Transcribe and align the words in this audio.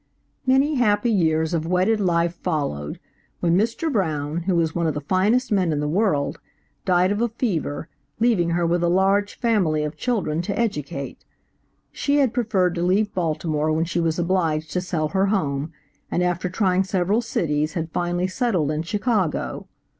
Many 0.47 0.77
happy 0.77 1.11
years 1.11 1.53
of 1.53 1.67
wedded 1.67 1.99
life 1.99 2.33
followed, 2.33 2.99
when 3.39 3.55
Mr. 3.55 3.93
Brown, 3.93 4.37
who 4.47 4.55
was 4.55 4.73
one 4.73 4.87
of 4.87 4.95
the 4.95 4.99
finest 5.01 5.51
men 5.51 5.71
in 5.71 5.79
the 5.79 5.87
world, 5.87 6.39
died 6.85 7.11
of 7.11 7.21
a 7.21 7.27
fever, 7.29 7.87
leaving 8.19 8.49
her 8.57 8.65
with 8.65 8.81
a 8.81 8.89
large 8.89 9.35
family 9.37 9.83
of 9.83 9.95
children 9.95 10.41
to 10.41 10.57
educate. 10.57 11.23
She 11.91 12.17
had 12.17 12.33
preferred 12.33 12.73
to 12.73 12.81
leave 12.81 13.13
Baltimore 13.13 13.71
when 13.71 13.85
she 13.85 13.99
was 13.99 14.17
obliged 14.17 14.71
to 14.71 14.81
sell 14.81 15.09
her 15.09 15.27
home, 15.27 15.71
and 16.09 16.23
after 16.23 16.49
trying 16.49 16.83
several 16.83 17.21
cities 17.21 17.73
had 17.73 17.91
finally 17.91 18.25
settled 18.25 18.71
in 18.71 18.81
Chicago. 18.81 19.67